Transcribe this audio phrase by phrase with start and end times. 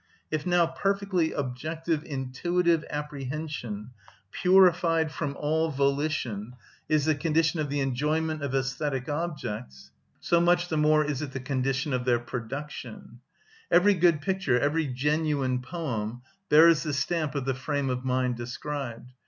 [0.31, 3.91] If now perfectly objective, intuitive apprehension,
[4.31, 6.55] purified from all volition,
[6.89, 11.33] is the condition of the enjoyment of æsthetic objects, so much the more is it
[11.33, 13.19] the condition of their production.
[13.69, 19.11] Every good picture, every genuine poem, bears the stamp of the frame of mind described.